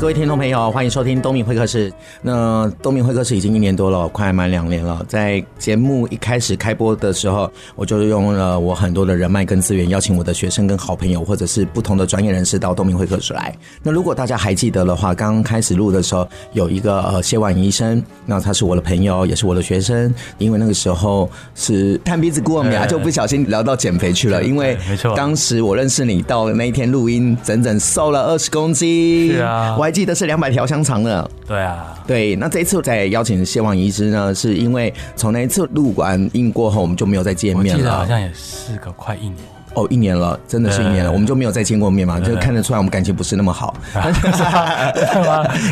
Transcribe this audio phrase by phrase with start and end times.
[0.00, 1.92] 各位听众朋友，欢迎收听东明会客室。
[2.22, 5.04] 那东明会客室已经一年多了，快满两年了。
[5.06, 13.54] 在节目一开始开播的时候，我就用了我很多的人脉跟资源，邀请我的学生跟好朋友，或者是不同的专业人士到东明会客室来。
[13.82, 20.14] 那如果大家还记得的话，刚刚开始录的时候，有一个呃谢婉仪医生，那他是我的朋友，也是我的学生。
[20.38, 24.42] 因为那个时候是探鼻子姑，我们俩就不小心聊到减肥去了。
[24.44, 29.32] 因为没错，当时我认识你到那一天录音，整整瘦了二十公斤。
[29.34, 29.76] 是啊。
[29.90, 31.28] 记得是两百条香肠呢。
[31.46, 32.36] 对啊，对。
[32.36, 37.72] 那这一次再邀请谢婉仪医师呢，是因为从那一次录完音过后，我们就没有再见面了。
[37.72, 39.36] 我记得好像也是个快一年
[39.74, 43.72] 哦，一年了，真的是一年了，我们就没有再见过面嘛，就看得出来我们感情不是那么好。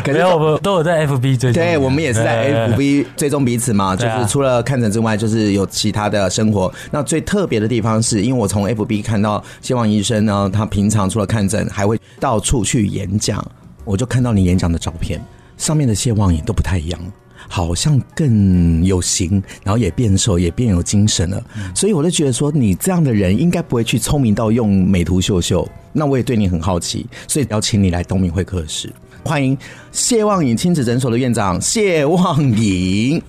[0.05, 6.71] 可是我们都有在 FB 追踪，对，我们也是在 FB 追踪彼此嘛，就是除了看诊之外，就是有其他的生活。
[6.91, 13.45] 那最特别的地方是，因为我从 FB 看到谢婉仪医生呢，他平常除了看诊，还会到处去演讲。
[13.89, 15.19] 我就看到你演讲的照片，
[15.57, 16.99] 上面的谢望影都不太一样，
[17.47, 21.43] 好像更有型，然后也变瘦，也变有精神了。
[21.57, 25.67] 嗯、所以我就觉得说，你这样的人应该不会去聪明到用美图秀秀。
[25.91, 28.93] 那我也对你很好奇，所以邀请你来东明会客室，
[29.25, 29.57] 欢迎
[29.91, 33.19] 谢望颖亲子诊所的院长谢望颖。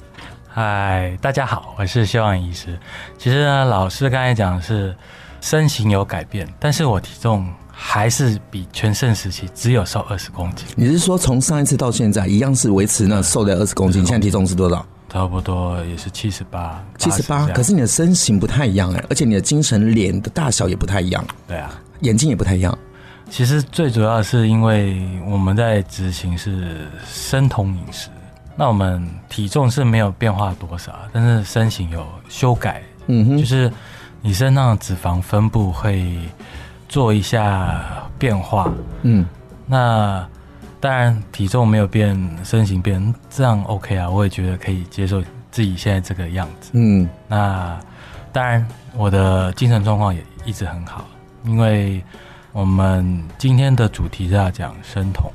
[0.47, 2.79] 嗨，大家好，我是谢望颖医师。
[3.17, 4.95] 其实呢，老师刚才讲的是
[5.41, 7.47] 身形有改变，但是我体重。
[7.83, 10.67] 还是比全盛时期只有瘦二十公斤。
[10.77, 14.05] 你是说从上一次到现在一样是维持那瘦的二十公斤？
[14.05, 14.85] 现在体重是多少？
[15.09, 16.85] 差不多也是七十八。
[16.99, 21.25] 七十八，可是你的身形不太一样哎，而且你的精神脸的大小也不太一样。
[21.49, 22.79] 对啊，眼睛也不太一样。
[23.31, 28.11] 其实最主要的是因为我们在执行是生酮饮食，
[28.57, 32.83] 那我们体重是没有变化多少，但是身形有修改。
[33.07, 33.73] 嗯哼，就是
[34.23, 36.17] 你身上的脂肪分布会。
[36.91, 38.69] 做一下变化，
[39.03, 39.25] 嗯，
[39.65, 40.27] 那
[40.81, 45.23] 当然体重没有变，身形变，这样 OK 啊，我也觉得可以接受
[45.53, 47.79] 自己现在这个样子，嗯，那
[48.33, 48.67] 当然
[48.97, 51.05] 我的精神状况也一直很好，
[51.45, 52.03] 因为
[52.51, 55.31] 我们今天的主题是要讲生酮。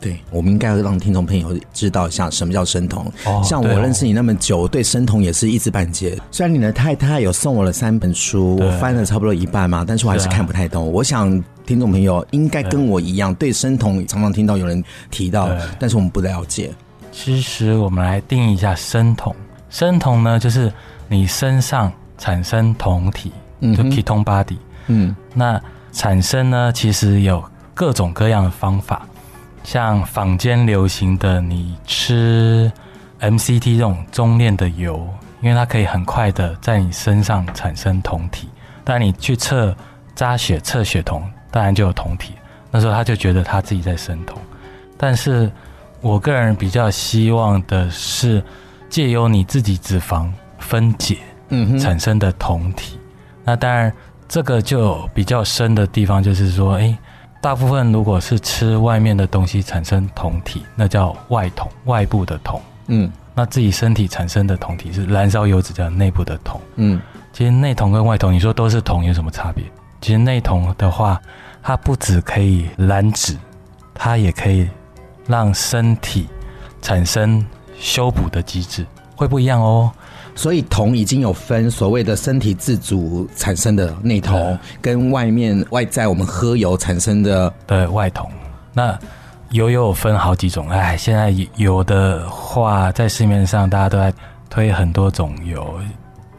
[0.00, 3.04] 对，我们应该要让听众朋友知道一下什么叫生酮。
[3.26, 6.16] 哦、像我认识你那么久，对生酮也是一知半解。
[6.30, 10.84] 虽然你的太太有送我了三本书，我翻了差不多一半嘛，但是我还是看不太懂。
[10.84, 15.50] 啊、我想听众朋友应该跟我一样，对生酮常常听到有人提到，
[15.80, 16.70] 但是我们不了解。
[17.10, 19.34] 其实我们来定义一下生酮。
[19.68, 20.72] 生酮呢，就是
[21.08, 24.56] 你身上产生酮体，就 ketone body。
[24.86, 25.60] 嗯，那
[25.92, 27.42] 产生呢，其实有
[27.74, 29.07] 各种各样的方法。
[29.68, 32.72] 像坊间流行的，你吃
[33.20, 35.06] MCT 这种中链的油，
[35.42, 38.48] 因为它可以很快的在你身上产生酮体。
[38.82, 39.76] 但你去测
[40.14, 42.32] 扎血测血酮，当然就有酮体。
[42.70, 44.38] 那时候他就觉得他自己在生酮。
[44.96, 45.52] 但是
[46.00, 48.42] 我个人比较希望的是，
[48.88, 51.18] 借由你自己脂肪分解，
[51.50, 52.94] 嗯，产生的酮体。
[52.94, 53.00] 嗯、
[53.44, 53.92] 那当然，
[54.26, 56.98] 这个就比较深的地方就是说，哎。
[57.40, 62.60] 大部分如果是吃外面的东西产生酮体，那叫外酮，外部的酮。
[62.88, 66.60] 嗯，那自己身体产生的酮体是燃烧油脂叫内部的酮。
[66.76, 67.00] 嗯，
[67.32, 69.64] 其实内酮跟外酮，你说都是酮，有什么差别？
[70.00, 71.20] 其实内酮的话，
[71.62, 73.36] 它不只可以燃脂，
[73.94, 74.68] 它也可以
[75.26, 76.26] 让身体
[76.82, 77.44] 产生
[77.78, 78.84] 修补的机制，
[79.14, 79.92] 会不一样哦。
[80.38, 88.30] 所以酮已经有分所谓的身体自主产生的内酮，跟外面外在我们喝油产生的对外酮。
[88.72, 88.96] 那
[89.50, 94.14] 油有分好几种，哎，现在油的话，在市面上大家都在
[94.48, 95.80] 推很多种油。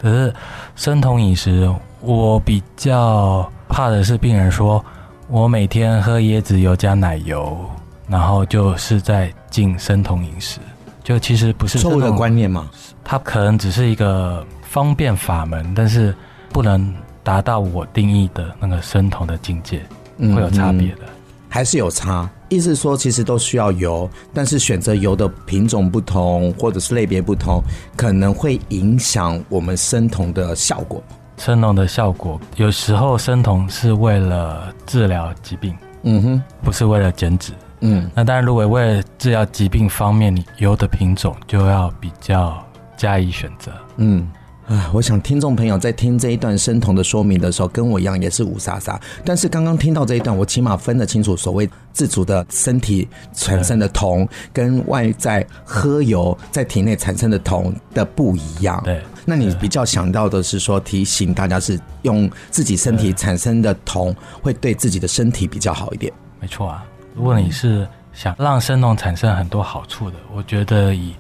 [0.02, 0.34] 可是
[0.78, 1.70] 生酮饮食，
[2.00, 4.82] 我比较怕的是病人说，
[5.28, 7.60] 我每天喝椰子油加奶油，
[8.08, 10.62] 然后就是在进生酮饮食，
[11.10, 12.70] 就其实不是错误的观念嘛。
[13.04, 16.14] 它可能只是一个方便法门，但是
[16.54, 19.84] 不能达到我定义的那个生酮的境界，
[20.20, 21.10] 会有差别的，嗯，
[21.50, 22.30] 还是有差。
[22.50, 27.60] 意思说，其实都需要油，但是选择油的品种不同，或者是类别不同，
[27.96, 31.02] 可能会影响我们生酮的效果。
[31.38, 38.10] 生酮的效果，有时候生酮是为了治疗疾病，嗯哼，不是为了减脂，嗯。
[38.14, 42.64] 那当然，如果为了治疗疾病方面，你油的品种就要比较。
[43.00, 44.30] 加以选择，嗯，
[44.68, 49.00] 啊，我想听众朋友在听这一段生酮的说明的时候，跟我一样也是雾煞煞。
[49.24, 58.82] 但是刚刚听到这一段，我起码分得清楚所谓自主的身体产生的酮，跟外在喝油在体内产生的酮的不一样。
[58.84, 66.12] 对，那你比较想到的是说提醒大家是用自己身体产生的酮会对自己的身体比较好一点。
[66.42, 66.84] 没错啊，
[67.20, 71.14] 如果你是想让生酮产生很多好处的，我觉得以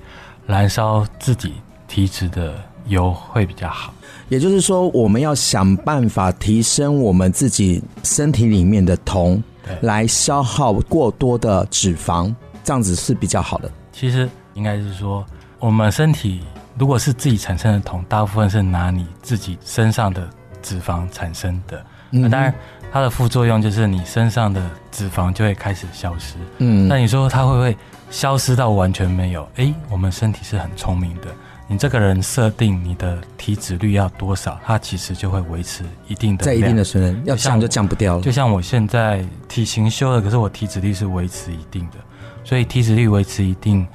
[0.47, 1.55] 燃烧自己
[1.87, 2.55] 体脂的。
[2.87, 3.93] 油会比较好，
[4.29, 9.43] 也就是说，我们要想办法提升我们自己身体里面的酮，
[9.81, 13.69] 来消耗过多的脂肪，这样子是比较好的。
[13.91, 15.23] 其实应该是说，
[15.59, 16.41] 我们身体
[16.79, 20.27] 如果是自己产生的酮，大部分是拿你自己身上的
[20.63, 21.85] 脂肪产生的。
[22.09, 22.51] 那当然，
[22.91, 26.36] 它的副作用就是你身上的脂肪就会开始消失。
[26.57, 27.77] 嗯，那你说它会不会
[28.09, 29.47] 消失到完全没有？
[29.57, 31.27] 哎，我们身体是很聪明的。
[31.68, 38.24] 你这个人设定你的体脂率要多少，它其实就会维持一定的，在一定的水平，要降就降不掉了。
[38.24, 41.97] 就像我现在体型修了，可是我体脂率是维持一定的，
[42.44, 43.85] 所以体脂率维持一定，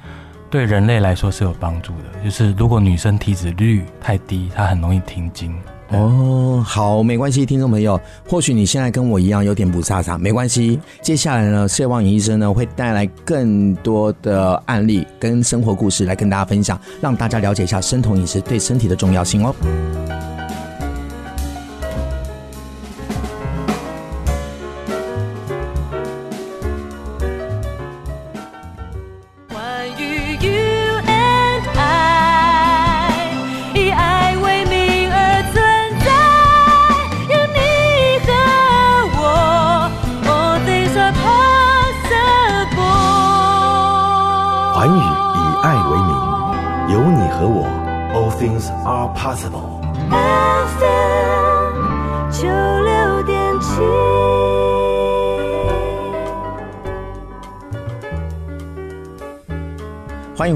[0.49, 2.23] 对人类来说是有帮助的。
[2.23, 5.53] 就是如果女生体脂率太低，她很容易停经。
[5.89, 10.79] 哦，好，没关系，听众朋友，或许你现在跟我一样有点雾煞煞，没关系。
[11.01, 19.55] 接下来呢，谢望颖医生呢会带来更多的案例跟生活故事来跟大家分享，让大家了解一下生酮饮食对身体的重要性哦。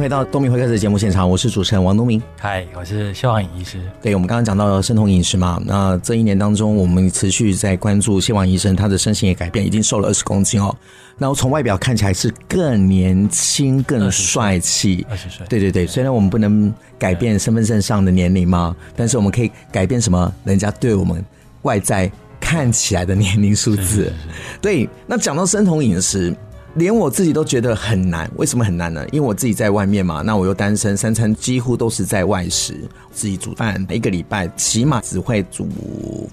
[0.10, 2.20] 到东明会客室的节目现场，我是主持人王东明。
[2.40, 3.80] 嗨，我是谢旺医师。
[4.02, 10.76] 对，我们刚刚讲到了生酮饮食嘛，那这一年当中，我们持续在关注谢望医生，他的身形也改变，已经瘦了二十公斤哦。
[11.20, 15.06] 然后从外表看起来是更年轻、更帅气。
[15.12, 15.46] 二十岁。
[15.48, 20.34] 对对对，虽然我们不能改变身份证上的年龄嘛，但是我们可以改变什么？
[20.44, 21.24] 人家对我们
[21.62, 24.12] 外在看起来的年龄数字。
[24.60, 26.36] 对，那讲到生酮饮食。
[26.76, 29.06] 连我自己都觉得很难，为什么很难呢？
[29.12, 35.68] 因为我自己在外面嘛，那我又单身，三餐几乎都是在外食，自己煮饭，一个礼拜起码只会煮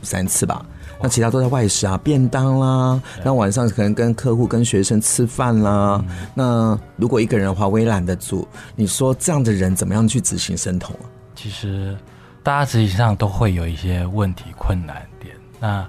[0.02, 0.64] 三次吧。
[1.00, 6.04] 那其他都在外食啊，便当啦，那晚上可能跟客户、跟学生吃饭啦。
[6.34, 8.46] 那如果一个人的话，我也懒得煮。
[8.74, 11.08] 你说这样的人怎么样去执行生酮啊？
[11.34, 11.96] 其实
[12.42, 15.34] 大家执行上都会有一些问题、困难点。
[15.58, 15.86] 那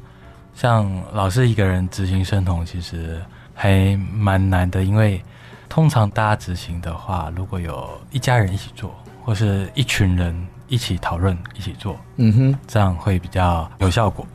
[0.55, 3.21] 像老是一个人执行生酮，其实。
[3.59, 5.19] 还蛮难的，因为
[5.67, 8.95] 通常大家执行的话，如果有一家人一起做，
[9.25, 14.25] 或是一群人一起讨论一起做，嗯哼，这样会比较有效果。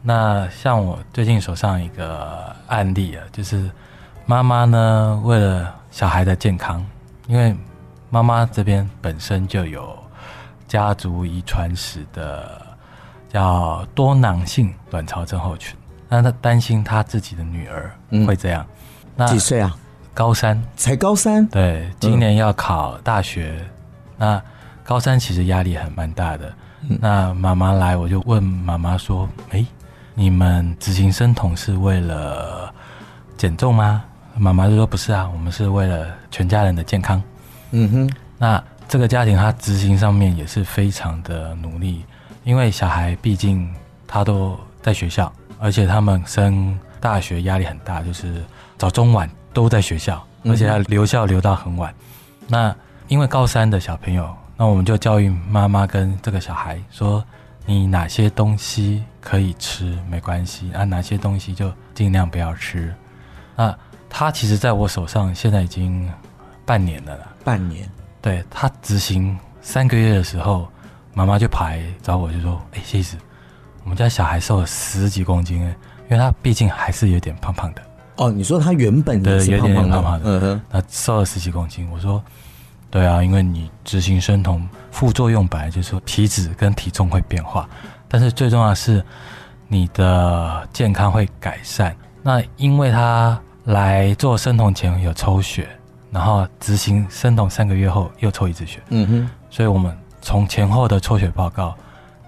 [0.00, 3.70] 那像我最近手上一个案例啊，就是
[4.24, 6.84] 妈妈呢，为了小孩的健康，
[7.28, 7.54] 因为
[8.08, 9.96] 妈妈这边本身就有
[10.66, 12.60] 家族遗传史的
[13.28, 15.76] 叫多囊性卵巢症候群。
[16.12, 17.90] 那他担心他自己的女儿
[18.26, 19.74] 会这样，嗯、那几岁啊？
[20.12, 21.46] 高三，才高三。
[21.46, 23.54] 对，今年要考大学。
[23.56, 23.66] 嗯、
[24.18, 24.42] 那
[24.84, 26.52] 高三其实压力还蛮大的。
[26.82, 29.66] 嗯、那妈妈来，我就问妈妈说：“哎、欸，
[30.12, 32.70] 你们执行生酮是为了
[33.38, 34.04] 减重吗？”
[34.36, 37.22] 妈妈就说：“不是啊，我们是为了全家人的健康。”
[37.72, 38.10] 嗯哼。
[38.36, 42.04] 那这个家庭他执行上面也是非常的努力，
[42.44, 43.66] 因为小孩毕竟
[44.06, 45.32] 他都在学校。
[45.62, 48.42] 而且他们升大学压力很大，就是
[48.76, 51.94] 早中晚都在学校，而且要留校留到很晚。
[52.48, 52.74] 那
[53.06, 57.24] 因为高三的小朋友，那我们就教育妈妈跟这个小孩说：
[57.64, 62.92] 你哪些东西可以吃没关系，啊，哪些东西就尽量不要吃。
[63.54, 63.72] 那
[64.10, 66.10] 他其实在我手上现在已经
[66.66, 67.88] 半年了啦，半年。
[68.20, 70.68] 对，他执行三个月的时候，
[71.14, 73.16] 妈妈就跑来找我，就说：哎，谢医师。
[73.84, 77.82] 我们家小孩瘦了十几公斤，因为他毕竟还是有点胖胖的。
[78.16, 81.88] 哦，你说他原本的是胖胖的，有点胖胖的，嗯哼，他瘦了十几公斤。
[81.90, 82.22] 我说，
[82.90, 87.68] 对啊，因为你执行生酮，副作用本来就是说体脂跟体重会变化，
[88.08, 89.04] 但是最重要的是
[89.66, 91.96] 你的健康会改善。
[92.22, 95.68] 那因为他来做生酮前有抽血，
[96.10, 101.74] 然后执行生酮三个月后又抽一次血，嗯哼，所以我们从前后的抽血报告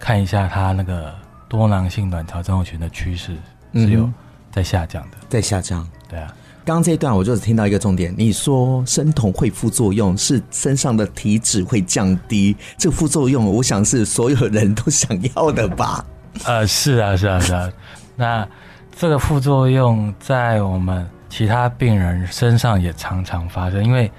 [0.01, 1.15] 看一下，他那个
[1.57, 3.37] 多囊性卵巢症候群的趋势
[3.75, 4.11] 是有
[4.51, 5.89] 在下降的，在下降。
[6.09, 6.27] 对啊，
[6.65, 16.05] 刚刚这一段我就只听到一个重点，你说生酮会副作用是身上的体脂会降低，这个副作用我想是所有人都想要的吧？
[16.45, 17.71] 呃，是啊，是啊，是啊。
[18.17, 18.49] 那
[18.97, 24.11] 这个副作用在我们其他病人身上也常常发生，因为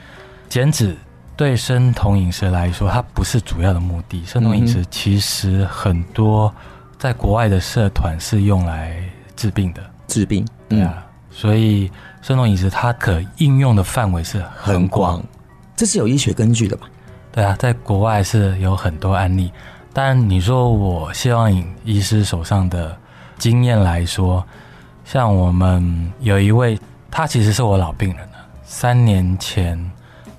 [0.48, 0.96] 减脂
[1.38, 4.24] 对生酮饮食来说，它不是主要的目的。
[4.26, 6.54] 生酮饮食其实很多
[6.98, 8.98] 在国外的社团是用来
[9.36, 11.06] 治病的，治病，对啊。
[11.30, 15.22] 所以生酮饮食它可应用的范围是很广，
[15.76, 16.88] 这是有医学根据的吧？
[17.34, 19.52] 对啊，在国外是有很多案例。
[19.92, 22.98] 但你说我希望以医师手上的
[23.38, 24.42] 经验来说，
[25.04, 26.80] 像我们有一位，
[27.12, 29.78] 他其实是我老病人了，三年前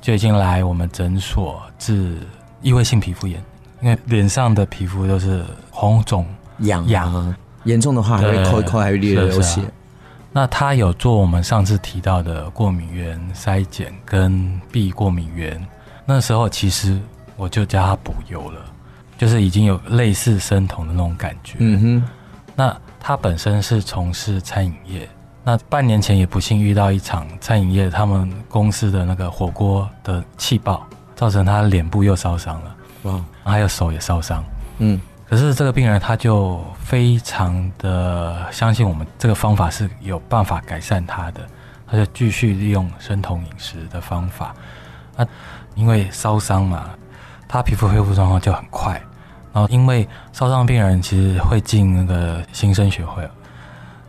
[0.00, 2.18] 就已经来我们诊所治
[2.62, 3.38] 异位性皮肤炎，
[3.82, 6.26] 因为脸上的皮肤都是红肿
[6.60, 7.34] 痒痒，
[7.64, 9.60] 严重的话还会抠一抠，还会流流血。
[10.32, 15.66] 那他有做我们上次提到的过敏原筛检跟 B 过敏原，
[16.04, 17.00] 那时候其实
[17.36, 18.60] 我就叫他补油了。
[19.18, 21.56] 就是已经有类似生酮的那种感觉。
[21.58, 22.10] 嗯哼，
[22.54, 25.08] 那他本身是从事餐饮业，
[25.42, 32.76] 那半年前也不幸遇到一场餐饮业他们公司的那个火锅的气爆，造成他脸部又烧伤了。
[33.04, 34.44] 哇，还有手也烧伤。
[34.80, 41.40] 嗯，可是这个病人他就非常的相信我们这个方法是有办法改善他的，
[41.86, 44.54] 他就继续利用生酮饮食的方法。
[45.16, 45.26] 那
[45.74, 46.90] 因为烧伤嘛。
[47.48, 49.00] 他皮肤恢复状况就很快，
[49.52, 53.22] 然后因为烧伤病人其实会进那个新生学会，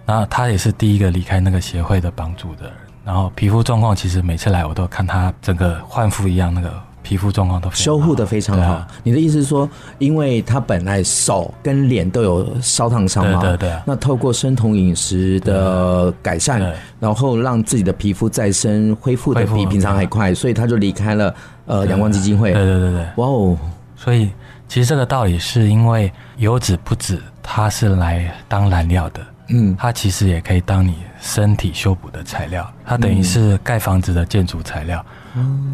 [0.07, 2.73] 然后他也是第一个离开那个协会的帮助的人，
[3.05, 8.73] 然后皮肤状况其实每次来我都看他整个焕肤一样，那个皮肤状况都修复的非常好。
[8.73, 13.39] 啊、你的意思是说，因为他本来手跟脸都有烧烫伤嘛？
[13.39, 13.81] 对对对、啊。
[13.85, 21.33] 那透过生酮饮食的改善，然后让自己的皮肤再生恢复的比平常还快，所以他就离开了。
[21.65, 23.57] 呃，阳光基金会，对对对对，哇哦！
[23.95, 24.29] 所以
[24.67, 35.05] 其实这个道理是因为油脂不止它是来当燃料的，嗯，它其实也可以当你身体修补的材料，它等于是盖房子的建筑材料。
[35.09, 35.15] 嗯，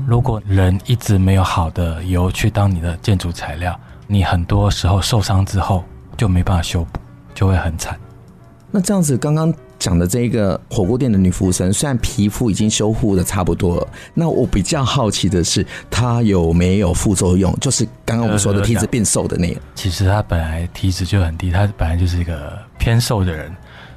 [0.07, 5.83] 如果人一直没有好的油去当你的建筑材料，你很多时候受伤之后
[6.17, 6.99] 就没办法修补，
[7.33, 7.97] 就会很惨。
[8.71, 9.53] 那这样子，刚刚。
[9.79, 17.53] 讲的这个火锅店的女服务生，虽然皮肤已经修复的差不多了，那我比较好奇的是，她有没有副作用？
[17.59, 19.59] 就是刚刚我们说的体质变瘦的那个。
[19.75, 23.53] 其实她本来体脂就很低，她本来就是一个偏瘦的人，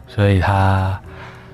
[0.09, 1.01] 所以她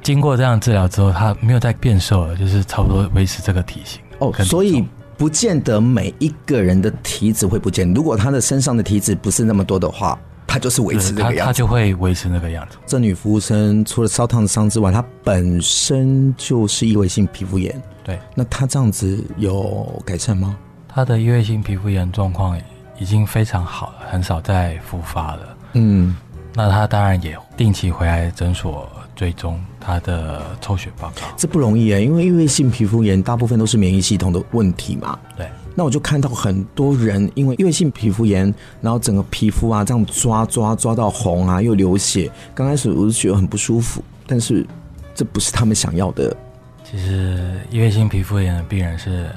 [0.02, 4.00] 经过这样治疗之后，他没有再变瘦了，就是差不多维持这个体型。
[4.18, 4.84] 哦，所以
[5.16, 10.18] 不见得每一个人的体脂会不见，如果他的身上的体脂不是那么多的话。
[10.44, 12.76] 他就是维持这个样子，他就会维持那个样子。
[12.84, 17.82] 这女服务生除了烧烫伤之外，她本身就是异位性皮肤炎。
[18.04, 20.54] 对，那她这样子有改善吗？
[20.86, 22.60] 她的异位性皮肤炎状况
[22.98, 25.56] 已经非常好了，很少再复发了。
[25.72, 26.14] 嗯，
[26.52, 31.22] 那她当然也定期回来诊所追踪他的抽血报告。
[31.36, 35.18] 这不容易啊，因为异位性皮肤炎大部分都是免疫系统的问题嘛。
[35.36, 35.48] 对。
[35.74, 38.52] 那我就看到很多人因为异位性皮肤炎，
[38.82, 42.30] 然后整个皮肤啊这样抓抓抓到红啊，又流血。
[42.54, 44.66] 刚开始我就觉得很不舒服，但是
[45.14, 46.36] 这不是他们想要的。
[46.84, 49.30] 其实异位性皮肤炎的病人是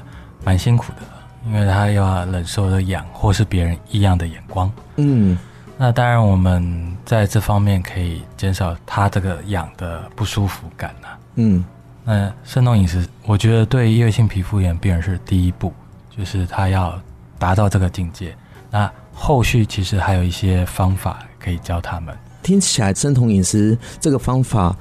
[0.44, 1.02] 蛮辛苦的，
[1.46, 4.70] 因为他要忍受的痒或是别人异样的眼光。
[4.96, 5.38] 嗯，
[5.78, 11.18] 那当然我们在这方面可以减少他这个痒的不舒服感啊。
[11.34, 11.64] 嗯，
[12.04, 15.72] 那生酮饮食，我觉得对异位性皮肤炎病人是第一步。
[16.16, 16.98] 就是他要
[17.38, 18.34] 达到这个境界，
[18.70, 22.16] 那后续其实还有一些方法可以教他们。
[22.42, 24.74] 听起来生酮饮食这个方法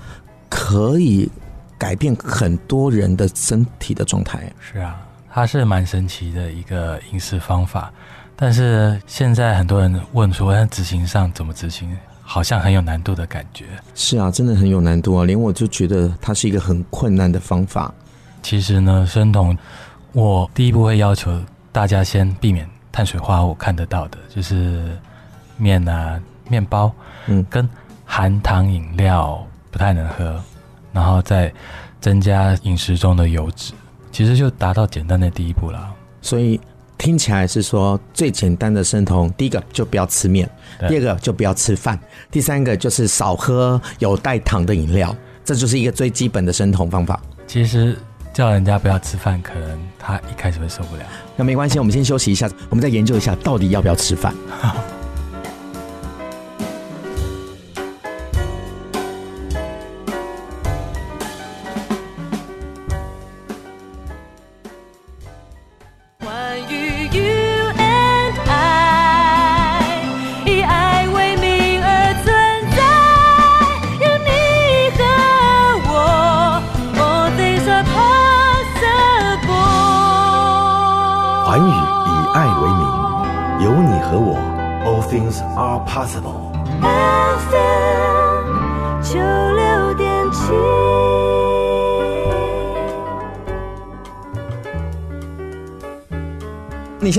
[0.48, 1.30] 可以
[1.78, 4.50] 改变很多人的身体的状态。
[4.62, 4.96] 是啊，
[5.30, 7.92] 它是蛮神奇的一个饮食方法，
[8.36, 13.66] 但是现在很多人问说，在执行上怎么执行，好像很有难度的感觉。
[13.94, 17.94] 是啊，真的很有难度啊，连我就觉得它是一个很困难的方法。
[18.42, 19.58] 其实呢，生酮。
[20.12, 21.38] 我第一步会要求
[21.74, 24.98] 大家先避免碳水化合物看得到的，就是
[25.58, 26.90] 面啊、面包，
[27.28, 27.70] 嗯，跟
[28.06, 30.42] 含糖饮料不太能喝，
[30.94, 31.54] 然后再
[32.00, 33.74] 增加饮食中的油脂，
[34.10, 35.94] 其实就达到简单的第一步了。
[36.22, 36.58] 所以
[36.98, 40.50] 听起来是说最简单的生酮，第一个就不要吃面，
[40.88, 42.00] 第二个就不要吃饭，
[42.32, 47.22] 第三个就是少喝有带糖的饮料，这就是一个最基本的生酮方法。
[47.48, 47.98] 其实。
[48.34, 51.04] 叫人家不要吃饭，可能他一开始会受不了。
[51.38, 54.36] 那没关系，我们先休息一下，我们再研究一下到底要不要吃饭。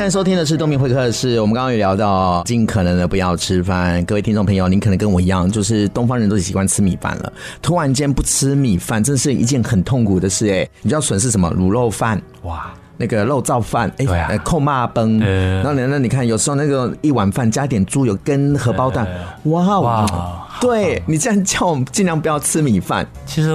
[0.06, 4.04] 在收听的是东明会客室，我们刚刚也聊到尽可能的不要吃饭。
[4.04, 10.68] 各位听众朋友，您可能跟我一样，就是东方人都习惯吃米饭了，突然间不吃米饭，真是一件很痛苦的事哎。
[10.82, 11.52] 你知道损失什么？
[11.52, 15.18] 卤肉饭哇，那个肉燥饭哎，扣骂崩。
[15.18, 19.08] 然后呢，那你看有时候那个一碗饭加点猪油跟荷包蛋，
[19.46, 23.04] 哇哇，对你这样叫我们尽量不要吃米饭。
[23.26, 23.50] 其实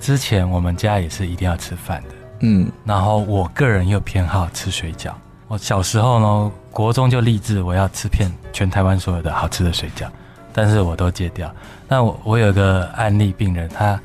[0.00, 5.10] 之前我们家也是一定要吃饭的，嗯，然后我个人又偏好吃水饺。
[5.50, 10.06] 我小时候呢，国中就立志我要吃遍全台湾所有的好吃的水饺，
[10.52, 11.52] 但是我都戒掉。
[11.88, 14.00] 那我我有个案例病人，他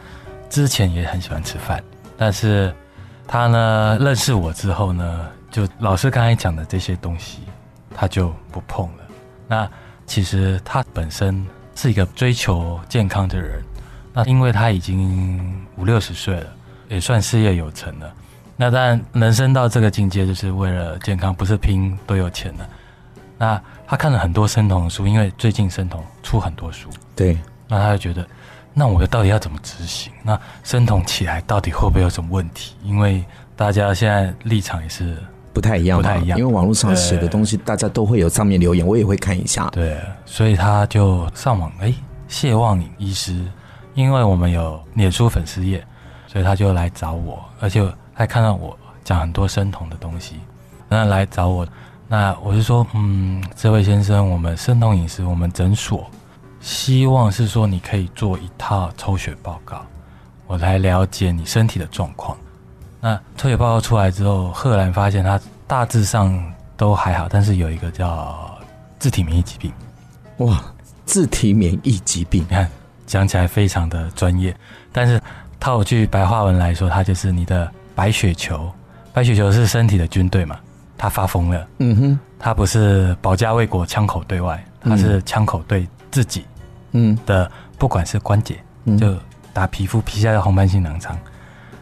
[0.50, 1.84] 之前也很喜欢吃饭，
[2.18, 2.74] 但是
[3.28, 7.42] 他呢认识我之后呢，就老师刚才讲的这些东西，
[7.94, 9.04] 他就不碰了。
[9.48, 9.70] 那
[10.08, 13.62] 其实他本身是一个追求健康的人，
[14.14, 16.48] 那因为他已经五六十岁了，
[16.90, 18.12] 也算事业有成了。
[18.58, 22.66] 那当然，人生到这个境界，就是为了健康，不是拼多有钱的。
[23.38, 27.38] 那他看了很多生酮的书，因为最近生酮出很多书，对。
[27.68, 28.26] 那他就觉得，
[28.74, 30.14] 那我到底要怎么执行？
[30.24, 32.76] 那生酮起来到底会不会有什么问题？
[32.82, 33.26] 因为
[33.58, 35.18] 大家现在立场也是
[35.52, 36.40] 不太一样，不太一样。
[36.40, 39.68] 因为网络上写的东西，大家都会有上面留言，我也会看一下。
[39.72, 41.94] 对，所以他就上网，哎，
[42.30, 43.36] 谢望颖医师，
[43.96, 45.86] 因为我们有脸书粉丝页，
[46.26, 47.86] 所以他就来找我，而且。
[48.18, 50.40] 还看到我讲很多生酮的东西，
[50.88, 51.68] 那来找我，
[52.08, 56.10] 那我就说，嗯，这位先生，我们生酮饮食，我们诊所
[56.62, 59.86] 希望是说你可以做一套抽血报告，
[60.48, 62.38] 我来了解你身体的状况。
[63.02, 66.42] 那抽血报告出来之后，赫然发现他大致上
[66.78, 68.58] 都还好，但是有一个叫
[68.98, 69.74] 自体免疫疾病。
[70.38, 70.64] 哇，
[71.06, 72.72] 自体免疫疾病，你看
[73.06, 74.56] 讲起来非常的专业，
[74.94, 75.22] 但是
[75.60, 77.70] 套句白话文来说，它就是你的。
[77.96, 78.70] 白血球，
[79.14, 80.60] 白血球是身体的军队嘛？
[80.98, 81.68] 他发疯了。
[81.80, 86.46] 嗯哼，他不是保家卫国，枪口对外，他是枪口对自己。
[86.92, 88.58] 嗯的，不管是关节，
[88.98, 89.16] 就
[89.54, 91.18] 打皮肤，皮下的红斑性囊疮。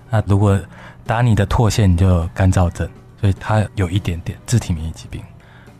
[0.09, 0.59] 那如果
[1.05, 2.87] 打你的唾腺，你就干燥症。
[3.19, 5.21] 所以他有一点点自体免疫疾病。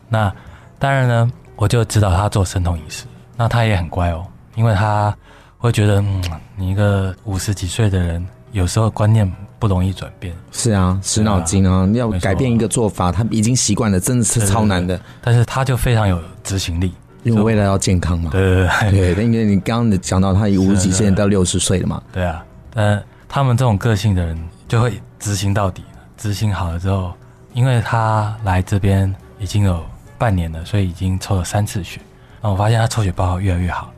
[0.08, 0.32] 那
[0.78, 3.04] 当然呢，我就指导他做生酮饮食。
[3.36, 5.14] 那他也很乖哦，因为他
[5.58, 6.22] 会觉得，嗯，
[6.56, 8.26] 你一个五十几岁的人。
[8.52, 9.28] 有时候观念
[9.64, 11.88] 不容易转变，是啊，死脑筋啊！
[11.94, 15.00] 要改变一个做法，他已经习惯了，真的是超难的。
[15.22, 18.28] 但是他就非常有执行力，因为为了要健康嘛。
[18.30, 22.02] 对对对，对，因为你刚刚讲到他五十几岁到六十岁了嘛。
[22.12, 25.82] 对啊，但他们这种个性的人就会执行到底，
[26.18, 27.14] 执行好了之后，
[27.54, 29.82] 因为他来这边已经有
[30.18, 31.98] 半年了，所以已经抽了三次血，
[32.42, 33.90] 然后我发现他抽血报告越来越好。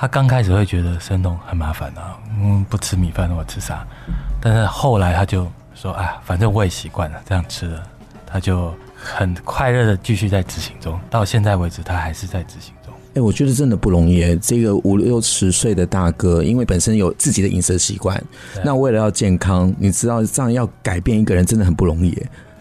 [0.00, 3.86] 他刚开始会觉得生酮很麻烦啊，嗯，不吃米饭那我吃啥？
[4.40, 7.82] 但是后来他就说，哎，反正我也习惯了这样吃了，
[8.26, 10.98] 他就很快乐的继续在执行中。
[11.10, 12.94] 到现在为止，他还是在执行中。
[13.12, 14.34] 哎，我觉得真的不容易。
[14.36, 18.18] 这个五六十岁的大哥，因为本身有自己的饮食习惯，
[18.64, 22.14] 那为了要健康，你知道这样要改变一个人真的很不容易，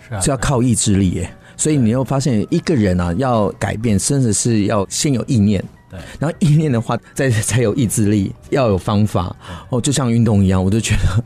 [0.10, 1.34] 是啊，是要靠意志力耶。
[1.56, 5.64] 所以你又发现一个人啊，要改变，甚至是要先有意念。
[5.90, 9.36] 对，然后意念的话，再才有意志力，要有方法
[9.70, 11.24] 哦，就像运动一样，我就觉得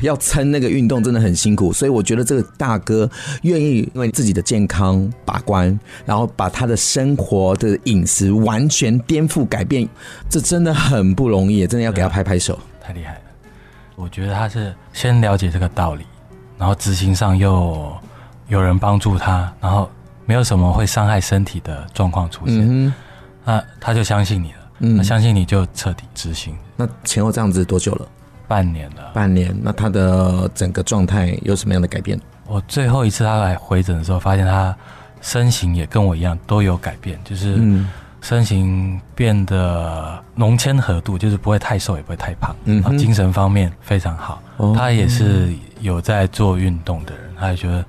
[0.00, 3.10] 要撑那个运动真的很辛苦，所以我觉得这个大哥
[3.42, 9.88] 愿意为自己的健康把关，然后把他的生活的饮食完全颠覆改变，
[10.28, 13.20] 这真的很不容易，真的要给他拍拍手，太厉害了。
[13.96, 16.04] 我觉得他是先了解这个道理，
[16.58, 17.92] 然后执行上又
[18.48, 19.90] 有人帮助他，然后
[20.26, 22.58] 没有什么会伤害身体的状况出现。
[22.60, 22.92] 嗯
[23.44, 26.56] 那他就相信你了，嗯，那相信你就彻底执行。
[26.76, 28.06] 那前后这样子多久了？
[28.48, 29.10] 半年了。
[29.12, 29.54] 半年。
[29.62, 32.18] 那他的整个状态有什么样的改变？
[32.46, 34.74] 我最后一次他来回诊的时候，发现他
[35.20, 37.60] 身形也跟我一样都有改变，就是
[38.20, 42.56] 身形变得浓纤合度，就是不会太瘦，也不会太胖。
[42.64, 44.42] 嗯，然后精神方面非常好。
[44.56, 47.84] 哦、他也是有在做运动的人，他也觉得。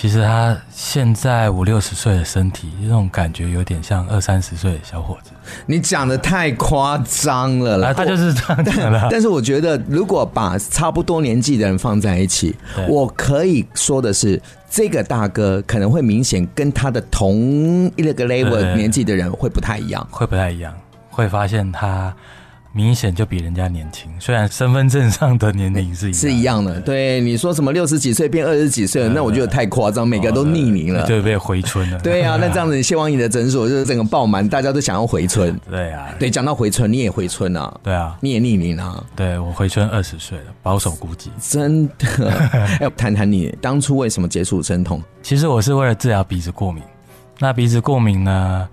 [0.00, 5.32] 其实他现在五六十岁的身体，这种感觉有点像二三十岁的小伙子。
[5.66, 7.92] 你讲的太夸张了啦！
[7.92, 9.08] 他就是这样讲的。
[9.10, 12.54] 但是我觉得，如果把差不多年纪的人放在一起，
[12.88, 20.72] 我可以说的是，这个大哥可能会明显跟他的同一个 level 年纪的人会不太一样，会不太一样，
[21.10, 22.14] 会发现他。
[22.78, 26.80] 明显就比人家年轻，虽然身份证上的年龄是一是一样的。
[26.82, 31.98] 对，你说什么六十几岁变二十几岁了，那我觉得太夸张，每个都匿名了，就被回春了。
[32.06, 35.58] 对啊， 那这样子谢王，你的诊所就是整个爆满，大家都想要回春。
[35.68, 37.76] 对啊，对，讲到回春，你也回春啊？
[37.82, 39.04] 对啊，你也匿名啊？
[39.16, 41.32] 对，我回春二十岁了，保守估计。
[41.40, 42.32] 真的，
[42.80, 45.02] 要谈谈你当初为什么接触生酮？
[45.20, 46.80] 其实我是为了治疗鼻子过敏。
[47.40, 48.68] 那鼻子过敏呢，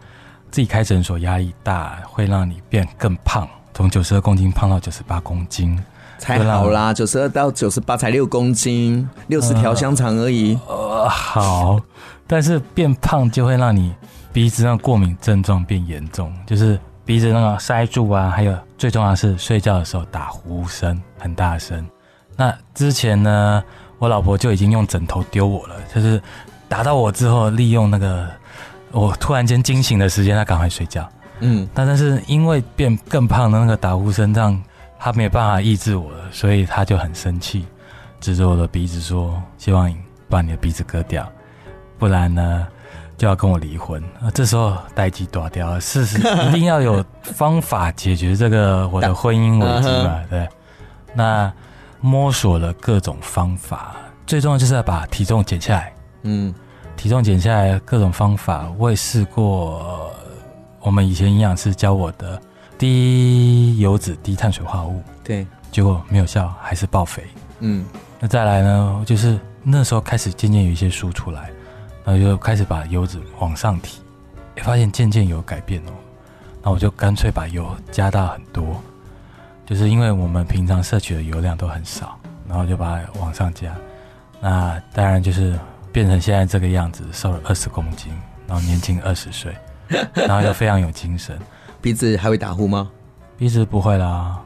[0.51, 3.49] 自己开诊所压力大，会让你变更胖。
[3.75, 5.77] 从九十二公斤胖到九十八公斤，
[6.17, 6.93] 才好啦！
[6.93, 10.57] 九十二到九十八才六公斤，六十条香肠而已。
[10.65, 11.77] 呃，好，
[12.25, 13.93] 但是变胖就会让你
[14.31, 21.85] 鼻子那过敏症状变严重，就是鼻子那个塞住啊，还有最重要的是睡觉的时候打呼声很大声。
[22.38, 23.61] 那之前呢，
[23.99, 26.21] 我老婆就已经用枕头丢我了，就是
[26.69, 28.25] 打到我之后，利用那个
[28.91, 31.05] 我突然间惊醒的时间，她赶快睡觉。
[31.39, 34.59] 嗯，但但是因为变更胖的那个打呼声，让
[34.97, 37.65] 他没有办法抑制我了，所以他就很生气，
[38.21, 39.97] 指着我的鼻子说：“希望你
[40.29, 41.29] 把你的鼻子割掉，
[41.99, 42.65] 不然呢
[43.17, 44.01] 就要跟我离婚。”
[44.33, 50.21] 这时候代志大条了，事实一定要有方法解决这个我的婚姻危机嘛？
[50.31, 50.47] 对，
[51.13, 51.51] 那
[51.99, 55.93] 摸索了各种方法，最重要就是要把体重减下来。
[56.23, 56.55] 嗯，
[56.95, 60.04] 体重减下来各种方法我也试过。
[60.85, 62.39] 我们以前营养师教我的
[62.77, 67.23] 低油脂、低碳水化合物，对，结果没有效，还是爆肥。
[67.57, 67.83] 嗯，
[68.19, 69.03] 那再来呢？
[69.03, 71.49] 就是那时候开始渐渐有一些书出来，
[72.03, 73.99] 然后就开始把油脂往上提，
[74.55, 75.91] 也发现渐渐有改变哦。
[76.61, 78.79] 那我就干脆把油加大很多，
[79.65, 82.15] 就是因为我们平常摄取的油量都很少，
[82.47, 83.75] 然后就把它往上加。
[84.39, 85.59] 那当然就是
[85.91, 88.13] 变成现在这个样子，瘦了二十公斤，
[88.47, 89.51] 然后年轻二十岁。
[90.13, 91.37] 然后又非常有精神，
[91.81, 92.89] 鼻子还会打呼吗？
[93.37, 94.39] 鼻子不会啦，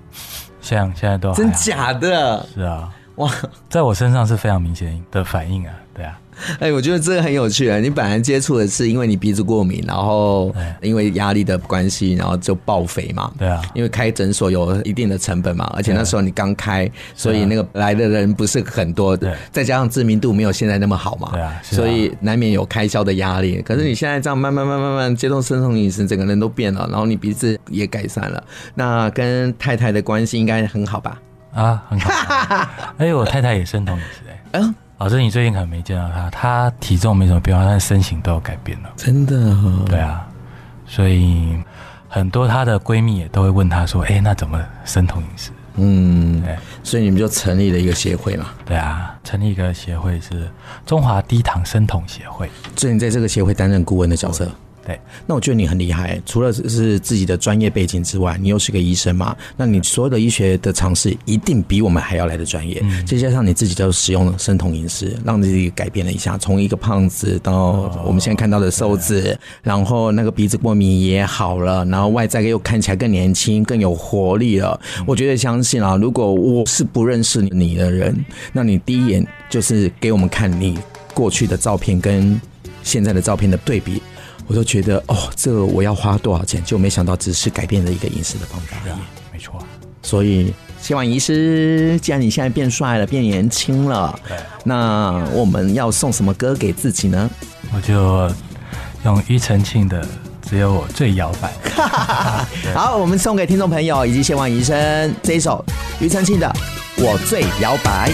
[0.61, 2.45] 像现在都真假的？
[2.53, 3.31] 是啊，哇，
[3.69, 6.19] 在我身上是非常明显的反应啊，对啊。
[6.59, 7.77] 哎，我觉得这个很有趣啊！
[7.79, 13.31] 你本来接触的是因为你鼻子过敏，然后因为压力的关系，然后就爆肥嘛。
[13.37, 23.61] 对啊，因为开诊所有一定的成本嘛，而且那时候你刚开，所以那个来的人不是很多，对，再加上知名度没有现在那么好嘛，对啊，所以难免有开销的压力。
[23.61, 28.43] 可是你现在这样慢慢慢慢慢接受生酮饮食，整个人都变了，然后你鼻子也改善了，
[28.75, 31.19] 那跟太太的关系应该很好吧？
[31.53, 32.69] 啊，很好。
[32.97, 34.75] 哎，我太太也生酮饮食哎，嗯。
[34.99, 38.89] 老师，你最近可能没见到他，他体重没什么变化，但是身形都有改变了。
[38.97, 39.85] 真的、哦？
[39.87, 40.27] 对啊，
[40.85, 41.57] 所以
[42.09, 48.47] 很多她的闺蜜也都会问她说：“哎、欸，那怎么生酮饮食？”嗯，对，所以你们就成立了一个协会嘛？
[48.65, 50.51] 对啊，成立一个协会是
[50.85, 54.51] 中华低糖生酮协会，所以你在这个协会担任顾问的角色。
[54.89, 62.79] 对，那我觉得你很厉害，除了是自己的专业背景之外，你又是个医生嘛，那你所有的医学的尝试一定比我们还要来的专业。
[62.81, 74.79] 嗯，再加上你自己就使用了生酮饮食，让自己改变了一下，从一个胖子到我们现在看到的瘦子，哦、然后那个鼻子过敏也好了，然后外在又看起来更年轻、更有活力了。
[74.97, 80.79] 嗯、我觉得相信啊，如果我是不认识你的人，那你第一眼就是给我们看你
[81.13, 82.41] 过去的照片跟
[82.81, 84.01] 现在的照片的对比。
[84.49, 86.61] 我都觉得哦，这个我要花多少钱？
[86.65, 88.95] 就没想到只是改变了一个饮食的方法而已。
[89.31, 89.63] 没错，
[90.01, 94.19] 所以谢芳医师，既然你现在变帅了，变年轻了，
[94.63, 97.29] 那我们要送什么歌给自己呢？
[97.71, 98.27] 我就
[99.05, 100.03] 用庾澄庆的
[100.41, 101.53] 《只有我最摇摆》。
[102.73, 105.63] 好，我们送给听众朋友以及谢望医生这一首
[105.99, 106.51] 庾澄庆的
[107.03, 108.11] 《我最摇摆》。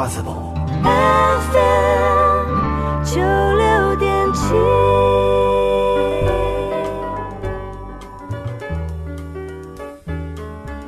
[0.00, 0.54] possible。
[1.52, 4.54] FM 九六点七。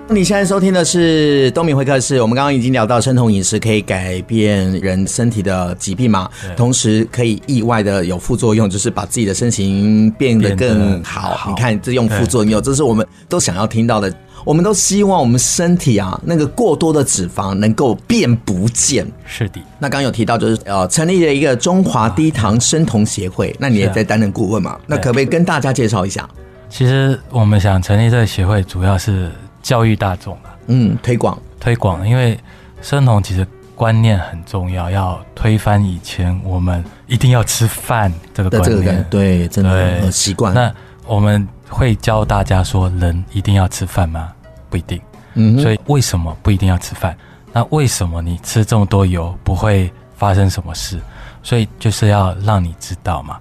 [0.09, 2.23] 你现在收听的是东明会客室。
[2.23, 11.35] 我们刚刚已经聊到生酮饮食可以改变人身体的疾病嘛，同时可以意外的有副作用，就是把自己的身形变得更好。
[11.35, 14.11] 好，你看，这用副作用，这是我们都想要听到的。
[14.45, 19.07] 我们都希望我们身体啊，那个过多的脂肪能够变不见。
[19.25, 19.61] 是的。
[19.79, 24.79] 那刚刚有提到，就是呃，成立了一个中华低糖生酮协会，那你也在担任顾问嘛？
[24.87, 26.29] 那可不可以跟大家介绍一下？
[26.69, 29.31] 其实我们想成立这个协会，主要是。
[29.63, 32.37] 教育大众啊，嗯，推广推广，因为
[32.81, 40.53] 生酮其实观念很重要，要推翻以前我们一定要吃饭这个观念，对，真的习惯。
[40.53, 40.75] 那
[41.07, 44.33] 我们会教大家说，人一定要吃饭吗？
[44.71, 45.01] 不一定。
[45.35, 47.17] 嗯，所以为什么不一定要吃饭？
[47.53, 51.01] 那为什么你吃这么多油不会发生什么事？
[51.43, 53.39] 所以就是要让你知道嘛。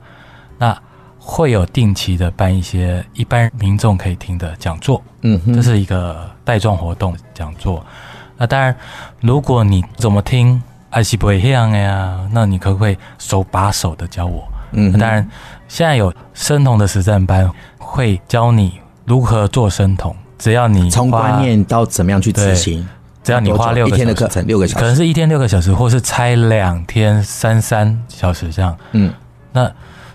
[0.58, 0.78] 那
[1.20, 7.86] 会有定期的办一些一般民众可以听的讲座，嗯，这是一个带状活动讲座。
[8.38, 8.76] 那当然，
[9.20, 14.48] 如果你怎么听还是不会这样呀，那你可不可以手把手的教我？
[14.72, 15.30] 嗯，当然，
[15.72, 22.86] 现在有生酮的实战班会教你如何做生酮，只要你从观念到怎么样去执行，
[23.24, 28.78] 只要你花六天的课程，六个小时，可能是一天六个小时，或是拆两天三三小时这样。
[28.92, 29.14] 嗯，
[29.54, 29.72] 那。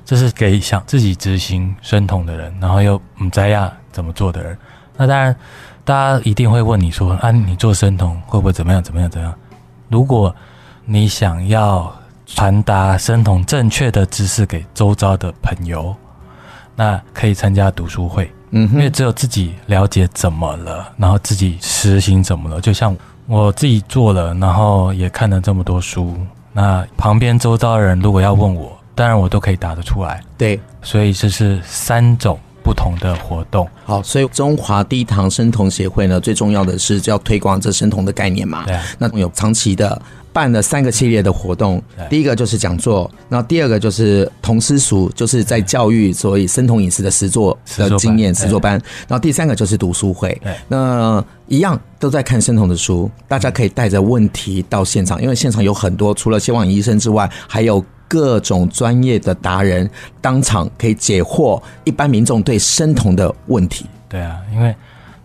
[0.09, 4.57] 这是给想自己执行生酮的人，然后又不知道怎么做的人。
[4.97, 5.35] 那当然，
[5.85, 8.81] 大家一定会问你说：“啊，你做生酮会不会怎么样？
[8.81, 9.11] 怎么样？
[9.11, 9.35] 怎么样？”
[9.90, 10.33] 如果
[10.85, 11.92] 你想要
[12.27, 15.95] 传达生酮正确的知识给周遭的朋友，
[16.75, 18.31] 那可以参加读书会。
[18.51, 22.61] 嗯，因为只有自己了解怎么了，然后自己实行怎么了。
[22.61, 26.15] 就像我自己做了，然后也看了这么多书，
[26.53, 28.77] 那旁边周遭的人如果要问我。
[28.95, 30.23] 当然，我都可以答得出来。
[30.39, 33.64] 对，所以这是三种不同的活动。
[33.85, 38.64] 好，所以中华低糖生酮协会呢，最重要的是要推广这生酮的概念嘛。
[38.66, 38.76] 对。
[38.98, 40.02] 那有长期的
[40.33, 48.72] 办了三个系列的活动，第一个就是讲座，然后第二个就是同私塾，就是在教育所以生酮饮食的实作的经验实作班，
[49.07, 50.37] 然后第三个就是读书会。
[50.42, 50.52] 对。
[50.66, 57.85] 那一样都在看生酮的书，大家可以带着问题到现场，因为现场有很多除了希望医生之外，还有。
[58.09, 59.88] 各种专业的达人
[60.21, 63.87] 当场可以解惑一般民众对生酮的问题。
[64.09, 64.75] 对啊，因为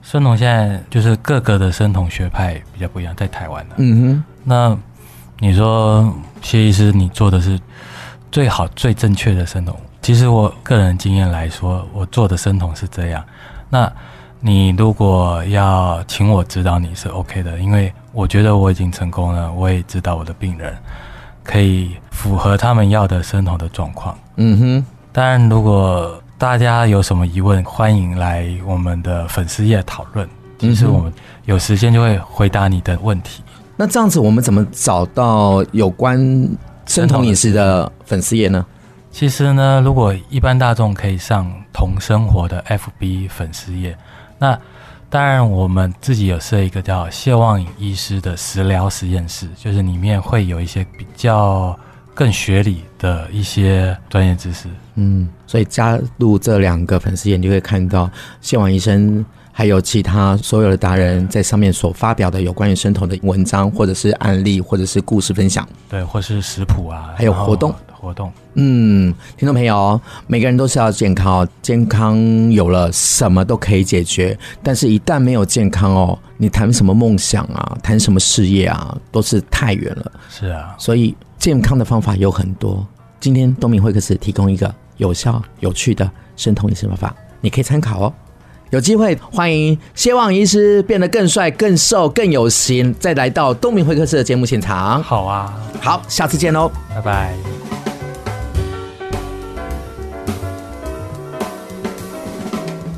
[0.01, 3.75] 生酮现在就是各个的生酮学派比较不一样，在台湾的。
[3.77, 4.77] 嗯哼，那
[5.39, 7.59] 你说谢医师，你做的是
[8.31, 9.75] 最好最正确的生酮？
[10.01, 13.23] 其实我个人经验来说，我做的生酮是这样。
[13.69, 13.91] 那
[14.39, 20.75] 你如果要请我指导你是 OK 的，因为我觉得我已经成功了，我也知道我的病人。
[21.43, 24.17] 可以符合他们要的生酮的状况。
[24.35, 30.27] 嗯哼，当然，如果大家有什么疑问，欢迎来我们的粉丝页讨论。
[30.59, 31.11] 其实我们
[31.45, 33.43] 有时间就会回答你的问题。
[33.75, 36.19] 那这样子，我们怎么找到有关
[36.85, 38.65] 生酮饮食的粉丝页呢？
[39.11, 43.97] 其实呢，如果一般大众可以上同生活的 FB 粉丝页，
[44.37, 44.57] 那。
[45.11, 51.77] 当然，我们自己有设一个叫谢望颖医师的食疗实验室，就是里面会有一些比较
[52.13, 54.69] 更学理的一些专业知识。
[54.95, 65.67] 嗯，所以加入这两个粉丝眼，就会看到谢望医生还有其他所有的达人在上面所发表的有关于生酮的文章，或者是案例，或者是故事分享。
[65.89, 67.73] 对，或是食谱啊，还有活动。
[68.01, 80.11] 活动，嗯，听众朋友，每个人都是要健康，健康有了什么都可以解决，但是一旦没有健康哦，你谈什么梦想啊，谈什么事业啊，都是太远了。
[80.31, 82.83] 是啊，所以健康的方法有很多。
[83.19, 88.13] 今天东明会客室提供一个有效、有趣的生酮饮食方法，你可以参考哦。
[88.71, 95.03] 有机会欢迎谢望医师变得更帅、更瘦、更有型，再来到东明会客室的节目现场。
[95.03, 97.90] 好啊，好，下次见喽，拜拜。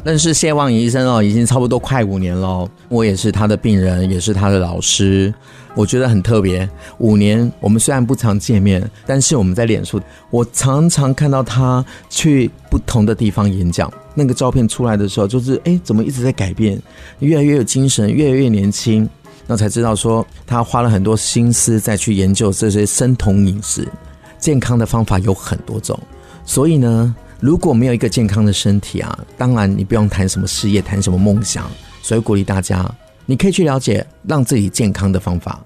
[0.04, 2.70] 认识谢望医生哦，已经差不多快五年了。
[2.90, 5.34] 我也是他的病人，也是他的老师。
[5.76, 6.70] 我觉得很特别。
[6.98, 13.92] 五年，我们虽然不常见面，但是我们在脸书，我常常看到他去不同的地方演讲。
[14.14, 16.78] 那个照片出来的时候，就是哎，怎么一直在改变？
[17.20, 19.10] 越来越有精神，越来越年轻。
[19.48, 23.88] 那才知道说，他花了很多心思再去研究这些生酮饮食，
[24.38, 25.98] 健康的方法有很多种。
[26.44, 27.16] 所以呢。
[27.44, 31.70] 如果没有一个健康的身体啊，当然你不用谈什么事业，谈什么梦想。
[32.02, 32.90] 所以鼓励大家，
[33.26, 35.62] 你可以去了解让自己健康的方法。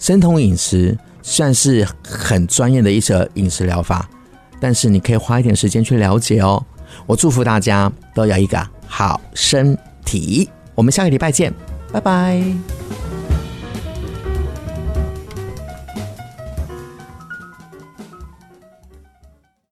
[0.00, 4.10] 生酮饮食算是很专业的一些饮食疗法，
[4.58, 6.60] 但是你可以花一点时间去了解哦。
[7.06, 10.50] 我祝福大家都有一个好身体。
[10.74, 11.54] 我们下个礼拜见，
[11.92, 13.03] 拜拜。